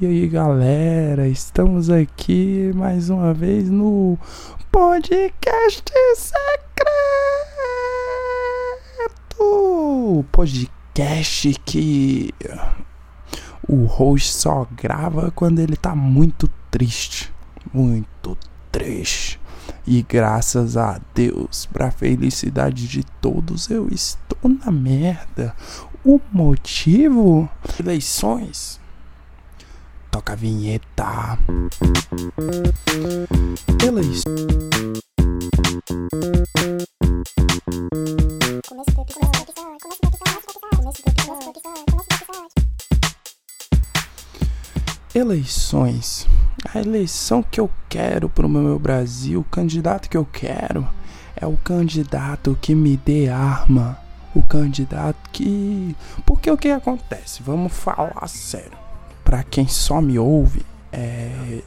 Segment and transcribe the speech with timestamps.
[0.00, 4.18] E aí, galera, estamos aqui mais uma vez no
[4.72, 5.84] podcast
[6.16, 6.34] secreto.
[10.32, 12.34] Podcast que
[13.68, 17.32] o host só grava quando ele tá muito triste,
[17.72, 18.36] muito
[18.72, 19.38] triste.
[19.86, 25.54] E graças a Deus, para felicidade de todos, eu estou na merda.
[26.04, 27.48] O motivo?
[27.78, 28.81] Eleições.
[38.70, 39.46] Começo do episódio,
[40.76, 42.52] começo do episódio.
[45.14, 46.28] Eleições.
[46.74, 50.86] A eleição que eu quero para o meu Brasil, o candidato que eu quero
[51.34, 53.98] é o candidato que me dê arma,
[54.34, 55.96] o candidato que.
[56.26, 57.42] Porque o que acontece?
[57.42, 58.82] Vamos falar sério.
[59.32, 60.60] Para quem só me ouve,
[60.92, 61.62] é...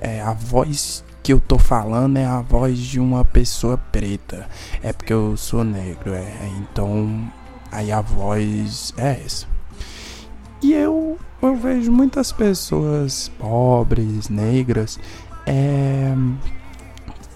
[0.00, 4.48] é a voz que eu tô falando é a voz de uma pessoa preta.
[4.82, 6.32] É porque eu sou negro, é.
[6.58, 7.30] Então,
[7.70, 9.46] aí a voz é essa.
[10.62, 14.98] E eu, eu vejo muitas pessoas pobres, negras,
[15.44, 16.14] é,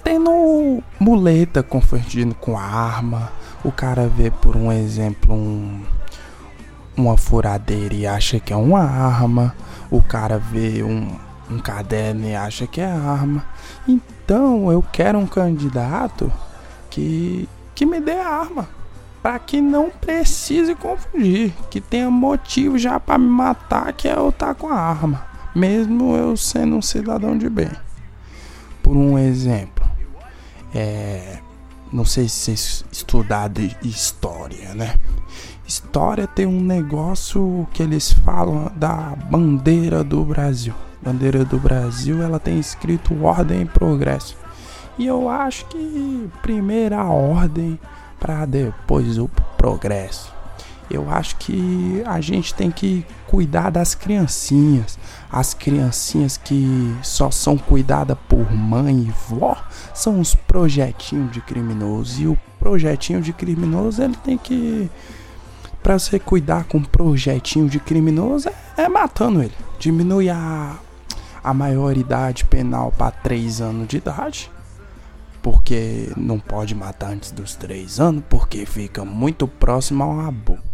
[0.03, 3.31] tendo muleta confundindo com arma.
[3.63, 5.83] O cara vê, por um exemplo, um,
[6.97, 9.55] uma furadeira e acha que é uma arma.
[9.91, 11.17] O cara vê um,
[11.51, 13.45] um caderno e acha que é arma.
[13.87, 16.33] Então eu quero um candidato
[16.91, 18.69] que, que me dê arma
[19.23, 24.29] para que não precise confundir, que tenha motivo já para me matar, que é eu
[24.29, 27.71] estar tá com a arma, mesmo eu sendo um cidadão de bem.
[28.83, 29.83] Por um exemplo,
[30.75, 31.39] é,
[31.95, 34.97] não sei se vocês estudaram história, né?
[35.65, 40.75] História tem um negócio que eles falam da bandeira do Brasil.
[41.01, 44.37] Bandeira do Brasil, ela tem escrito ordem e progresso.
[44.99, 47.79] E eu acho que primeira ordem
[48.19, 50.34] para depois o progresso.
[50.91, 54.99] Eu acho que a gente tem que cuidar das criancinhas.
[55.31, 59.57] As criancinhas que só são cuidadas por mãe e vó
[59.93, 62.23] são os projetinhos de criminoso.
[62.23, 64.91] E o projetinho de criminoso ele tem que.
[65.83, 69.55] Para você cuidar com projetinho de criminoso é, é matando ele.
[69.79, 70.77] Diminui a,
[71.43, 74.51] a maioridade penal para 3 anos de idade
[75.45, 80.74] porque não pode matar antes dos três anos, porque fica muito próximo ao aborto.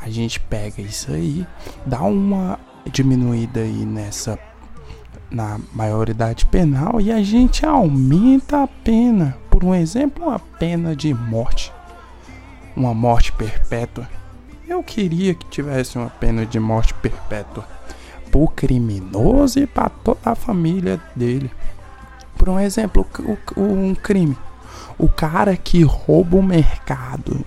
[0.00, 1.46] A gente pega isso aí,
[1.84, 2.58] dá uma
[2.90, 4.38] diminuída aí nessa
[5.30, 9.36] na maioridade penal e a gente aumenta a pena.
[9.48, 11.72] Por um exemplo, uma pena de morte,
[12.74, 14.08] uma morte perpétua.
[14.66, 17.66] Eu queria que tivesse uma pena de morte perpétua
[18.30, 21.50] pro criminoso e para toda a família dele.
[22.36, 23.06] Por um exemplo,
[23.56, 24.36] um crime.
[24.98, 27.44] O cara que rouba o mercado.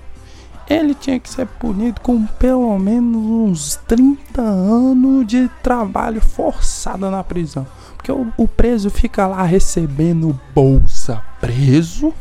[0.73, 7.23] Ele tinha que ser punido com pelo menos uns 30 anos de trabalho forçado na
[7.23, 7.67] prisão.
[7.95, 12.13] Porque o, o preso fica lá recebendo bolsa preso.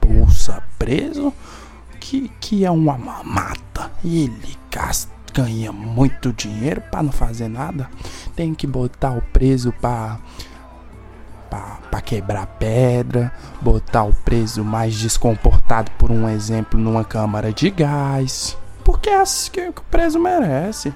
[0.00, 1.32] Bolsa preso.
[2.00, 3.90] Que, que é uma mamata.
[4.02, 7.90] E ele gasta ganha muito dinheiro para não fazer nada.
[8.34, 10.18] Tem que botar o preso para
[11.90, 18.56] para quebrar pedra, botar o preso mais descomportado, por um exemplo, numa câmara de gás.
[18.84, 20.92] Porque é assim que o preso merece.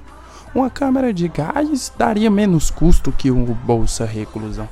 [0.54, 4.69] Uma câmara de gás daria menos custo que o Bolsa Reclusão.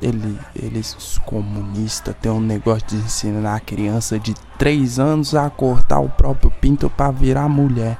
[0.00, 6.00] Ele, eles comunistas tem um negócio de ensinar a criança de 3 anos a cortar
[6.00, 7.96] o próprio pinto para virar mulher.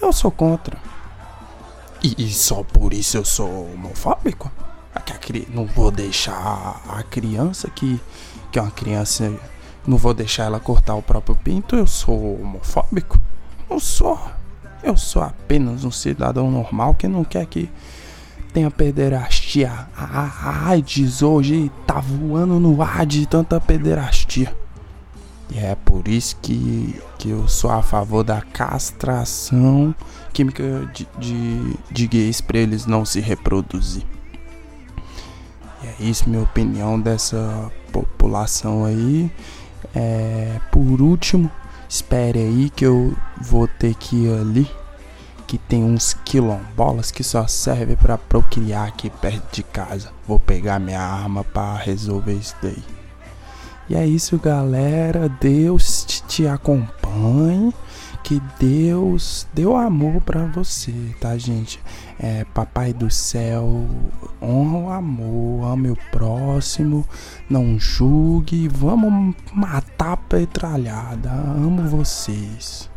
[0.00, 0.76] Eu sou contra.
[2.02, 4.50] E, e só por isso eu sou homofóbico?
[5.50, 8.00] Não vou deixar a criança que,
[8.50, 9.32] que é uma criança,
[9.86, 11.76] não vou deixar ela cortar o próprio pinto.
[11.76, 13.18] Eu sou homofóbico?
[13.68, 14.18] Não sou.
[14.82, 17.68] Eu sou apenas um cidadão normal que não quer que
[18.52, 19.88] tenha pederastia.
[19.96, 24.54] A AIDS hoje tá voando no ar de tanta pederastia.
[25.50, 29.94] E é por isso que, que eu sou a favor da castração
[30.32, 34.04] química de, de, de gays para eles não se reproduzir.
[35.82, 39.30] E é isso, minha opinião dessa população aí.
[39.94, 41.50] É, por último,
[41.88, 44.70] espere aí que eu vou ter que ir ali.
[45.46, 50.10] Que tem uns quilombolas que só serve para procriar aqui perto de casa.
[50.26, 52.84] Vou pegar minha arma para resolver isso daí.
[53.88, 55.28] E é isso, galera.
[55.40, 57.72] Deus te acompanhe.
[58.22, 61.80] que Deus deu amor para você, tá, gente?
[62.20, 63.86] É, Papai do céu,
[64.42, 67.06] honra o amor, ame o próximo,
[67.48, 71.30] não julgue, vamos matar a petralhada.
[71.30, 72.90] Amo vocês.